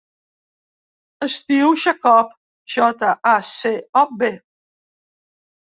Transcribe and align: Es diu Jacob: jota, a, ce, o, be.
Es 1.27 1.35
diu 1.51 1.75
Jacob: 1.83 2.33
jota, 2.77 3.13
a, 3.35 3.37
ce, 3.53 3.77
o, 4.05 4.07
be. 4.25 4.33